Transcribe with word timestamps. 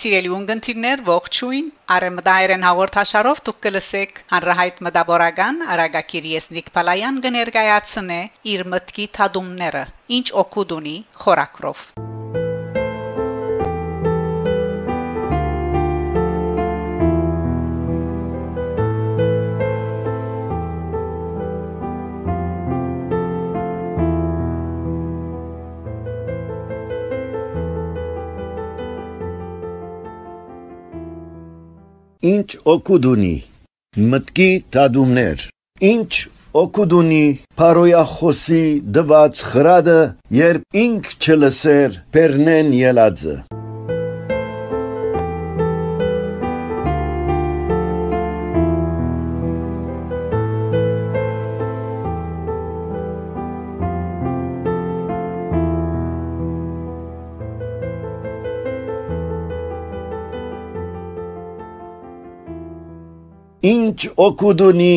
Սիրելի 0.00 0.30
ունգընտիրներ, 0.32 1.00
ողջույն։ 1.06 1.66
Արեմդայերեն 1.96 2.62
հաղորդաշարով 2.66 3.42
դուք 3.48 3.58
կլսեք 3.66 4.22
հանրահայտ 4.32 4.80
մտաբորական 4.86 5.60
Արագակիր 5.76 6.28
Եսնիկ 6.32 6.70
Պալայան 6.78 7.18
կներկայացնե 7.26 8.20
իր 8.54 8.68
մտքի 8.76 9.10
թադումները, 9.18 9.84
ինչ 10.20 10.26
օգուտ 10.44 10.78
ունի 10.78 10.96
խորակրով։ 11.24 11.84
Ինչ 32.30 32.50
օգուտ 32.68 33.06
ունի 33.10 33.36
մտքի 34.10 34.48
դադումներ 34.76 35.44
Ինչ 35.90 36.10
օգուտ 36.62 36.94
ունի 36.98 37.22
Փարոյախոսի 37.60 38.64
դված 38.98 39.42
խրադը 39.52 40.00
երբ 40.38 40.82
ինք 40.84 41.10
չլսեր 41.16 41.96
Պերնեն 42.16 42.76
ելածը 42.80 43.36
Ինչ 64.00 64.12
օգուտ 64.24 64.60
ունի 64.64 64.94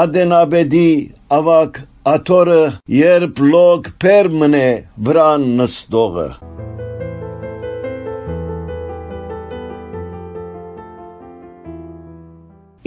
Ադենաբեդի 0.00 0.86
ավակ 1.36 1.76
աթորը 2.12 2.62
երբ 2.92 3.42
լոգ 3.52 3.90
պերմնե 4.02 4.62
վրան 5.06 5.44
նստողը 5.60 6.24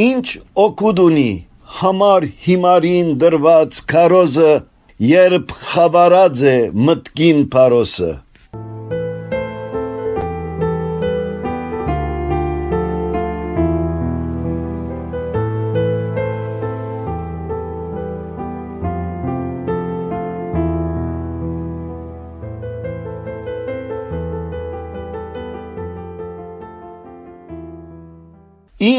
Ինչ 0.07 0.27
օգուտ 0.65 1.01
ունի 1.05 1.31
համար 1.79 2.27
հիմարին 2.49 3.15
դրված 3.23 3.81
քարոզը 3.93 4.53
երբ 5.13 5.57
խավարած 5.71 6.43
է 6.55 6.57
մտքին 6.89 7.45
փարոսը 7.55 8.11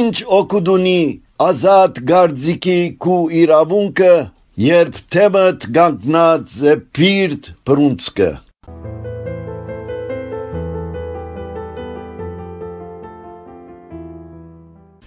Ինչ 0.04 0.16
օգուտ 0.36 0.66
ունի 0.68 1.00
ազատ 1.40 1.98
գարձիկի 2.08 2.80
քու 3.00 3.18
իրավունքը, 3.40 4.14
երբ 4.60 4.96
թեմդ 5.14 5.62
գանգնած 5.76 6.56
է 6.72 6.74
փիրտ 6.98 7.48
բրունցկը։ 7.70 8.28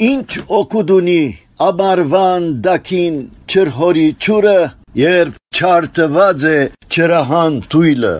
Ինչ 0.07 0.31
օգուտ 0.61 0.95
ունի 0.97 1.21
ամարվան 1.67 2.49
դակին 2.69 3.19
չրհորի 3.51 4.07
ճուրը, 4.25 4.59
երբ 5.03 5.37
չարտված 5.59 6.47
է 6.55 6.57
չրահան 6.89 7.61
թույլը։ 7.75 8.15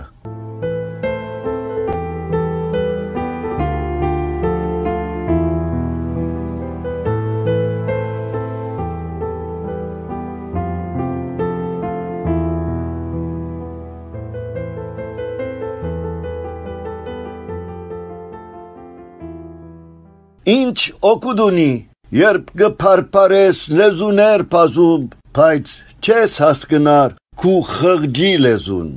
Ինչ 20.47 20.79
օգուտ 21.03 21.39
ունի, 21.43 21.71
երբ 22.15 22.51
գփարփարես 22.59 23.57
լեզուներ 23.79 24.43
բազում, 24.53 25.09
բայց 25.35 25.73
չես 25.99 26.37
հասկնար 26.43 27.17
քու 27.41 27.55
խղճի 27.71 28.29
լեզուն։ 28.45 28.93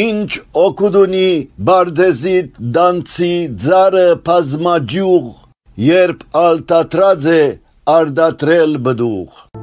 Ինչ 0.00 0.30
օգուտ 0.64 1.00
ունի 1.04 1.30
բարդեզիտ 1.70 2.60
դանցի 2.78 3.32
ծառը 3.68 4.06
բազմաջյուղ, 4.26 5.32
երբ 5.86 6.26
ալտատրած 6.42 7.30
է 7.38 7.42
արդատրել 7.98 8.78
բդուղ։ 8.90 9.59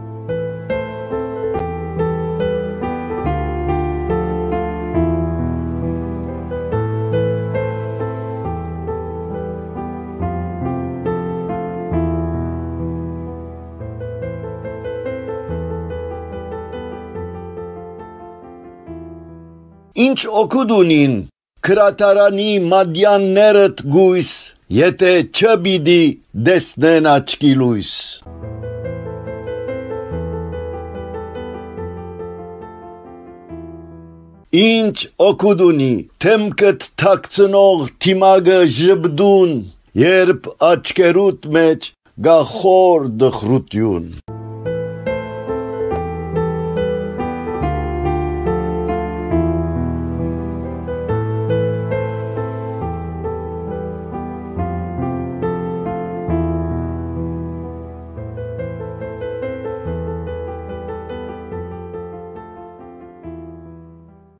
Ինչ 20.18 20.32
օգուտ 20.42 20.72
ունին 20.74 21.12
քրատարանի 21.68 22.52
մադյաններդ 22.70 23.82
գույս, 23.96 24.30
եթե 24.74 25.12
չբիդի 25.38 25.98
դեսնեն 26.48 27.10
աչքի 27.12 27.52
լույս։ 27.60 27.92
Ինչ 34.64 34.96
օգուտ 35.28 35.62
ունի 35.68 35.92
թեմքդ 36.26 36.88
թաքցնող 37.04 37.84
թիմագը 38.08 38.58
ժբդուն, 38.80 39.54
երբ 40.08 40.50
աչքերուտ 40.72 41.48
մեջ 41.60 41.92
գախոր 42.30 43.08
դխրություն։ 43.26 44.10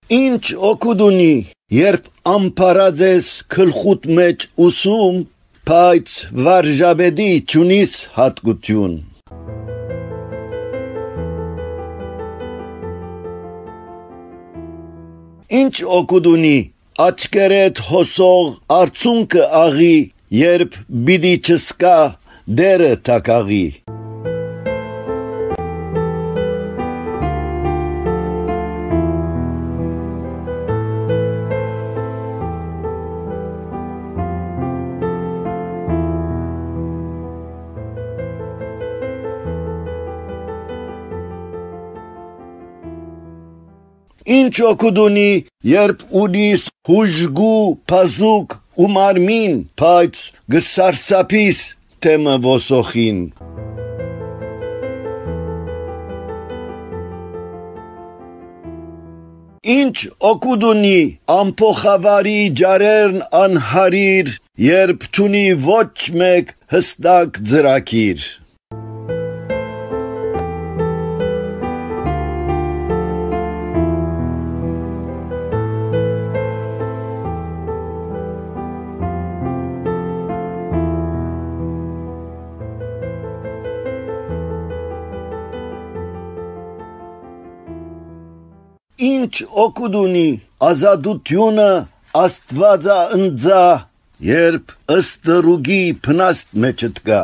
Ինչ 0.08 0.54
օգուտ 0.56 1.02
ունի, 1.04 1.32
երբ 1.76 2.06
ամփարած 2.32 3.02
ես 3.04 3.26
քլխուտ 3.52 4.06
մեջ 4.18 4.44
ուսում, 4.66 5.18
բայց 5.68 6.14
վարժաբեդի 6.46 7.26
ճունիս 7.52 7.96
հատկություն։ 8.16 8.94
Ինչ 15.60 15.76
օգուտ 16.00 16.32
ունի, 16.32 16.58
աչքերդ 17.10 17.84
հոսող 17.90 18.56
արցունքը 18.78 19.44
աղի, 19.66 19.98
երբ 20.40 20.80
բիդի 21.10 21.36
չսկա 21.44 21.98
դերը 22.62 22.94
տակաղի։ 23.12 23.66
Ինչ 44.28 44.56
օգուտ 44.68 44.98
ունի, 45.00 45.30
երբ 45.72 46.02
ունիս 46.22 46.64
հուժգու 46.90 47.68
փազուկ 47.88 48.56
ու 48.84 48.88
մարմին, 48.96 49.54
բայց 49.80 50.24
գսարսափիս 50.52 51.62
թեմը 52.04 52.34
ոսոխին։ 52.46 53.22
Ինչ 59.78 59.96
օգուտ 60.32 60.66
ունի 60.72 61.00
ամփոխավարի 61.38 62.42
ջարերն 62.64 63.24
անհարիր, 63.44 64.34
երբ 64.66 65.08
թունի 65.16 65.46
ոչ 65.70 65.96
մեկ 66.24 66.54
հստակ 66.76 67.42
ծրակիր։ 67.54 68.28
Ինչ 89.28 89.44
օգուտ 89.60 89.96
ունի 90.00 90.28
ազատությունը 90.64 91.72
Աստվածա 92.16 93.00
ընձա, 93.18 93.64
երբ 94.28 94.72
ըստ 94.96 95.28
ռուգի 95.48 95.80
փնաստ 96.06 96.48
մեջդ 96.64 97.02
գա։ 97.10 97.20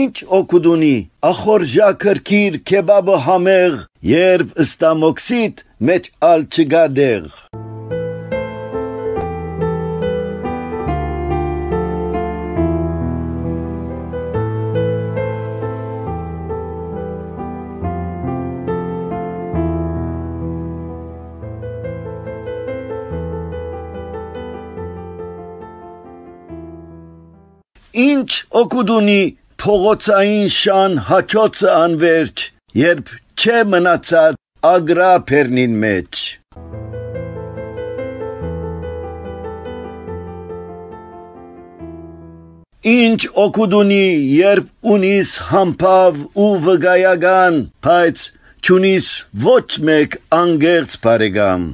Ինչ 0.00 0.16
օգուտ 0.40 0.70
ունի 0.72 0.96
ախորժա 1.34 1.92
քրքիր 2.06 2.60
քեբաբը 2.72 3.20
համեղ, 3.28 3.78
երբ 4.16 4.58
ըստամոքսիտ 4.64 5.64
մեջ 5.90 6.12
ալ 6.32 6.48
չգա 6.48 6.84
դեղ։ 7.02 7.32
Ինչ 27.98 28.30
օգուտ 28.58 28.90
ունի 28.94 29.22
փողոցային 29.58 30.50
շան 30.56 30.92
հաճոցը 31.08 31.70
անverջ, 31.74 32.42
երբ 32.78 33.08
չէ 33.34 33.56
մնացած 33.70 34.36
ագրա 34.70 35.08
փերնին 35.30 35.74
մեջ։ 35.84 36.20
Ինչ 42.94 43.20
օգուտ 43.46 43.76
ունի, 43.80 44.06
երբ 44.36 44.94
ունիս 44.94 45.34
համբավ 45.50 46.22
ու 46.46 46.54
վգայական, 46.68 47.60
բայց 47.88 48.24
ճունիս 48.62 49.10
ոչ 49.50 49.68
մեկ 49.90 50.20
անգերց 50.44 50.98
բարեկամ։ 51.02 51.68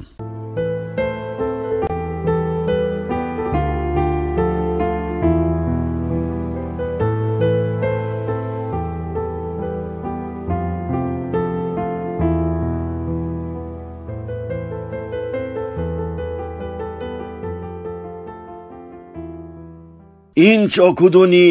Ինչ 20.35 20.73
օգուտ 20.83 21.15
ունի, 21.15 21.49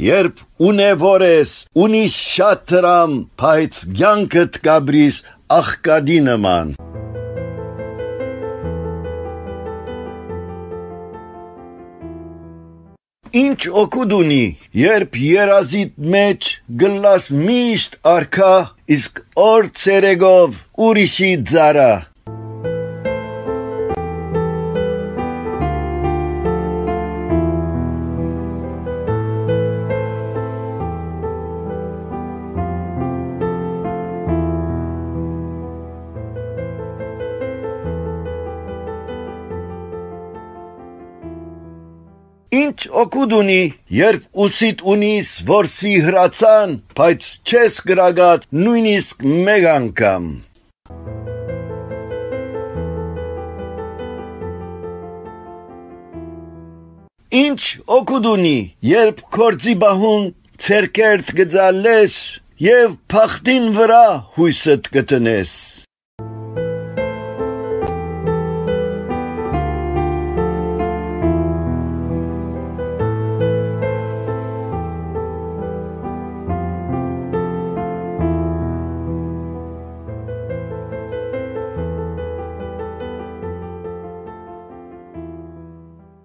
երբ 0.00 0.38
ունևոր 0.64 1.22
ես, 1.26 1.50
ունիս 1.84 2.14
շատ 2.32 2.62
դրամ, 2.70 3.16
բայց 3.42 3.80
ցանկդ 3.98 4.54
գաբրիս 4.64 5.18
աղկադի 5.52 6.16
նման։ 6.28 6.70
Ինչ 13.42 13.60
օգուտ 13.82 14.14
ունի, 14.20 14.46
երբ 14.80 15.18
երազիտ 15.24 15.92
մեջ 16.16 16.48
գլաս 16.84 17.28
միշտ 17.42 18.00
արքա, 18.14 18.54
իսկ 18.96 19.22
օր 19.44 19.68
ցերեգով 19.82 20.56
ուրիշի 20.88 21.30
ձարա։ 21.52 21.92
Ինչ 42.62 42.78
օգուտ 43.00 43.32
ունի, 43.34 43.62
երբ 43.96 44.40
ուսիտ 44.44 44.82
ունիս 44.92 45.28
որսի 45.48 45.92
հրացան, 46.06 46.74
բայց 46.98 47.24
չես 47.48 47.78
գրագատ 47.88 48.44
նույնիսկ 48.58 49.24
մեկ 49.46 49.66
անգամ։ 49.72 50.26
Ինչ 57.42 57.60
օգուտ 57.98 58.28
ունի, 58.36 58.58
երբ 58.92 59.22
կորձի 59.38 59.78
բահուն 59.82 60.26
ցերկերտ 60.66 61.32
գծալես 61.40 62.18
եւ 62.68 62.98
փախտին 63.14 63.72
վրա 63.78 64.04
հույսդ 64.36 64.92
գտնես։ 64.98 65.56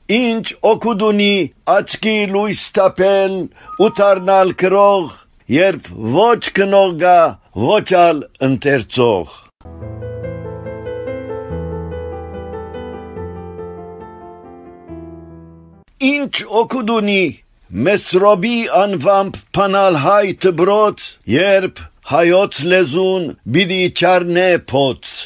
Ինչ 0.08 0.54
օգուտ 0.64 1.02
ունի 1.04 1.34
աչքի 1.68 2.12
լույս 2.32 2.62
տապել 2.78 3.34
ու 3.84 3.90
դառնալ 3.98 4.54
քրող, 4.62 5.10
երբ 5.52 5.90
ոչ 6.14 6.38
կնող 6.60 6.94
գա, 7.02 7.18
ոչ 7.60 7.88
ալ 8.00 8.24
ընթերցող։ 8.48 9.36
Ինչ 16.14 16.34
օգուտ 16.64 16.98
ունի 17.02 17.22
Մեսրոբի 17.68 18.58
անվամբ 18.80 19.44
փանալ 19.52 20.04
հայ 20.08 20.26
դբրոց, 20.48 21.10
երբ 21.36 21.88
հայոց 22.16 22.68
լեզուն 22.72 23.34
բիդի 23.58 23.84
չարնե 24.00 24.52
փոց։ 24.72 25.18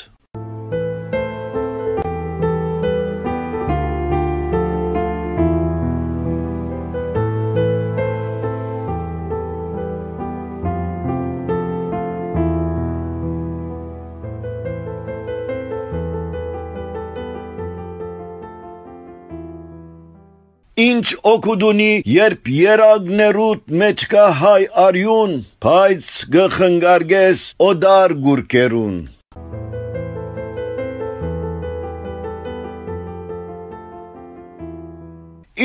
Ինչ 21.01 21.13
օգուտ 21.25 21.63
ունի, 21.65 21.93
երբ 22.13 22.49
երագներուտ 22.53 23.61
մեջ 23.81 24.01
կա 24.11 24.25
հայ 24.37 24.65
արյուն, 24.81 25.31
բայց 25.65 26.09
գխնգարգես 26.35 27.45
օդար 27.67 28.13
գուրկերուն։ 28.25 28.99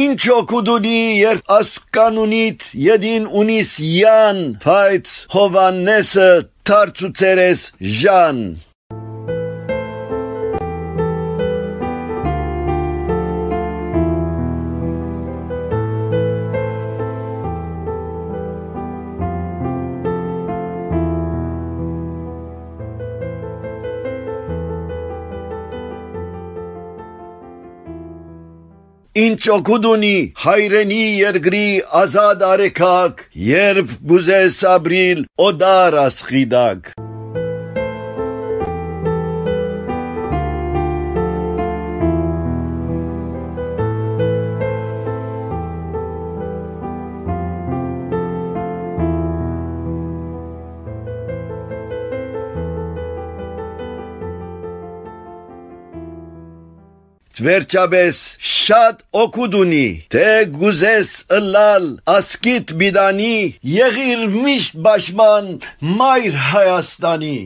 Ինչ 0.07 0.23
օգուտ 0.39 0.71
ունի, 0.77 1.01
երբ 1.21 1.53
ասկանունիտ 1.59 2.69
յեդին 2.87 3.27
ունիս 3.43 3.75
յան, 3.93 4.41
բայց 4.65 5.13
Հովաննեսը 5.37 6.31
թարցուցերես 6.71 7.67
ժան։ 7.99 8.41
ինչ 29.17 29.45
օգուտ 29.55 29.87
ունի 29.89 30.17
հայրենի 30.43 30.99
երկրի 31.23 31.69
ազատ 32.03 32.45
արեքակ, 32.51 33.23
երբ 33.47 33.97
գուզես 34.13 34.61
ապրիլ 34.75 35.25
օդար 35.47 36.01
ասխիդակ։ 36.05 36.91
Վերջաբես 57.47 58.19
շատ 58.43 59.03
օգուտ 59.23 59.53
ունի, 59.57 59.89
թե 60.11 60.31
գուզես 60.55 61.11
ըլալ 61.37 61.85
ասկիտ 62.11 62.73
բիդանի, 62.81 63.37
եղիր 63.73 64.25
միշտ 64.33 64.81
բաշման 64.87 65.53
մայր 66.01 66.39
Հայաստանի։ 66.47 67.37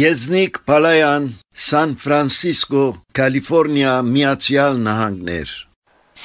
Եզնիկ 0.00 0.60
Պալայան, 0.66 1.30
Սան 1.68 1.94
Ֆրանսիսկո, 2.02 2.84
Կալիֆոռնիա, 3.20 3.94
Միացյալ 4.10 4.82
Նահանգներ։ 4.88 5.56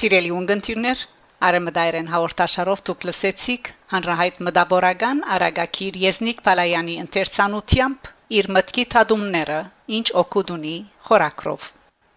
Սիրելի 0.00 0.34
ունգընտիրներ, 0.40 1.06
Արեմդայրեն 1.48 2.08
հաղորդաշարով 2.12 2.80
դուք 2.88 3.04
լսեցիք 3.08 3.68
հանրահայտ 3.92 4.40
մտաբորական 4.48 5.22
Արագակիր 5.36 5.98
Եզնիկ 6.02 6.42
Պալայանի 6.48 6.96
ընթերցանությամբ 7.04 8.10
իր 8.40 8.48
մտքի 8.56 8.84
թադումները, 8.94 9.60
ինչ 10.00 10.06
օգուտ 10.22 10.52
ունի 10.56 10.74
խորակրով։ 11.06 11.70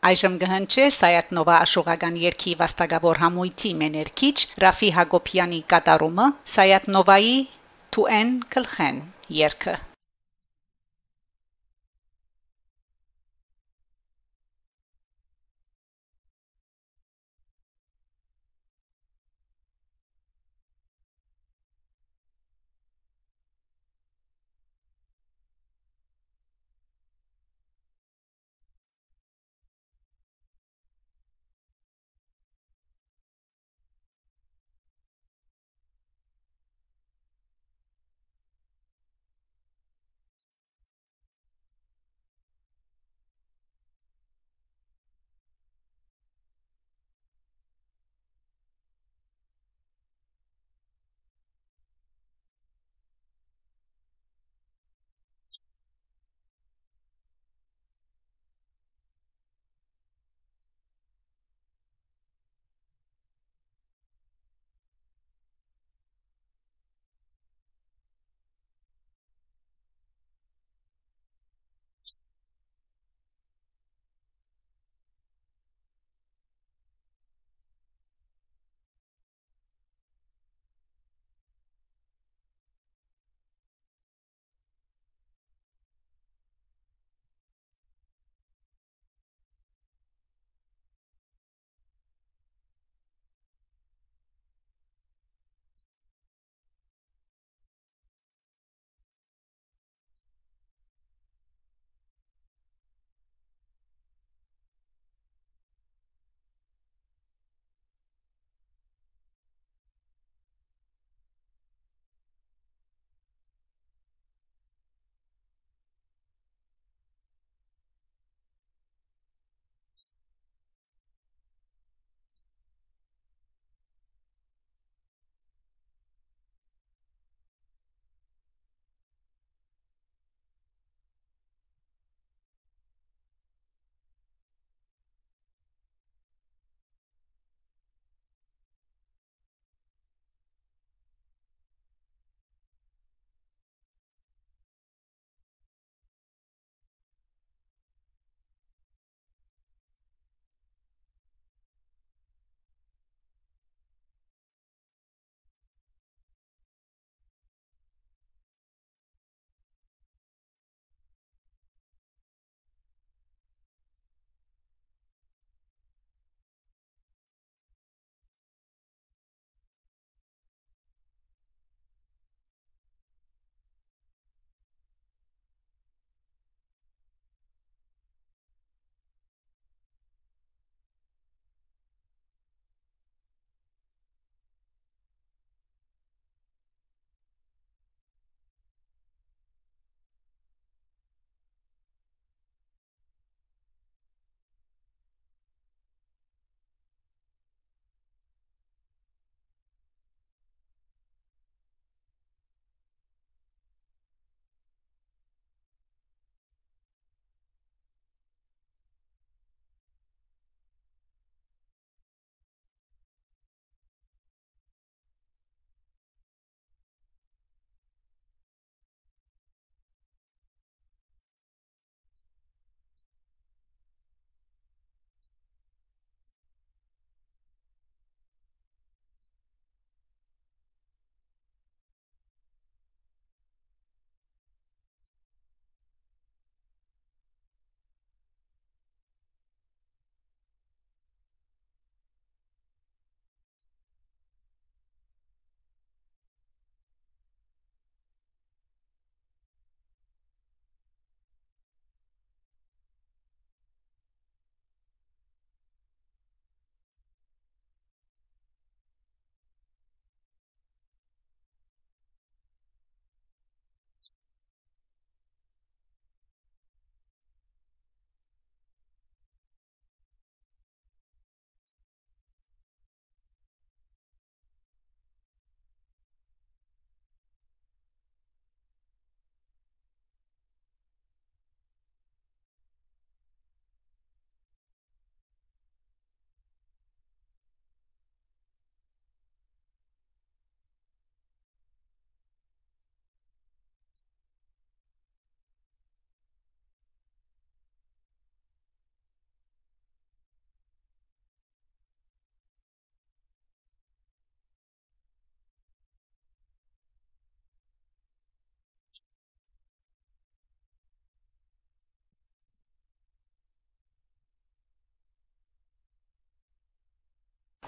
Այժմ 0.09 0.35
գհնչե 0.43 0.89
Սայաթ 0.97 1.31
Նովա 1.37 1.55
աշուղական 1.67 2.19
երկի 2.25 2.57
վաստակավոր 2.63 3.21
համույթի 3.23 3.73
մեներքիչ 3.85 4.35
Ռաֆի 4.65 4.91
Հակոբյանի 4.99 5.61
կատարումը 5.75 6.27
Սայաթ 6.57 6.91
Նովայի 6.97 7.33
«Თუ 7.95 8.07
են 8.19 8.37
կլխեն» 8.57 9.01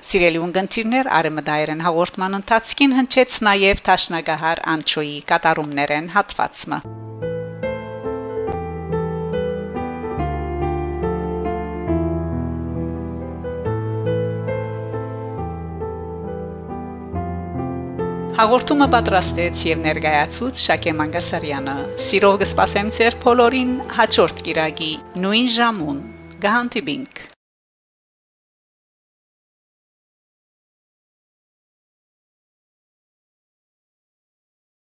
Սիրելի 0.06 0.40
ունգընտիրներ, 0.46 1.08
արեմդայերեն 1.18 1.80
հաղորդման 1.82 2.38
ընթացքին 2.38 2.92
հնչեց 2.96 3.38
նաև 3.48 3.80
Տաշնագահար 3.88 4.60
Անչոյի 4.74 5.16
կատարումներեն 5.32 6.12
հատվածը։ 6.16 6.80
Հաղորդումը 18.38 18.88
պատրաստեց 18.94 19.68
եւ 19.74 19.86
ներկայացուց 19.90 20.66
Շակե 20.70 20.98
Մանգասարյանը։ 21.02 21.78
Սիրով 22.08 22.42
կսպասեմ 22.46 22.98
ձեր 23.00 23.24
բոլորին 23.26 23.78
հաջորդ 24.00 24.50
կիրագի 24.50 24.92
նույն 25.26 25.56
ժամուն։ 25.62 26.04
Գահանտիբինք 26.46 27.30